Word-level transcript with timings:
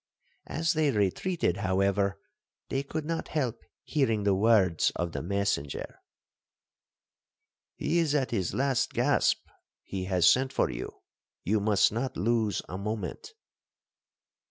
As 0.47 0.73
they 0.73 0.89
retreated, 0.89 1.57
however, 1.57 2.19
they 2.69 2.81
could 2.81 3.05
not 3.05 3.27
help 3.27 3.61
hearing 3.83 4.23
the 4.23 4.33
words 4.33 4.91
of 4.95 5.11
the 5.11 5.21
messenger,—'He 5.21 7.99
is 7.99 8.15
at 8.15 8.31
his 8.31 8.51
last 8.55 8.93
gasp,—he 8.93 10.05
has 10.05 10.27
sent 10.27 10.53
for 10.53 10.71
you,—you 10.71 11.59
must 11.59 11.91
not 11.91 12.17
lose 12.17 12.63
a 12.67 12.79
moment.' 12.79 13.33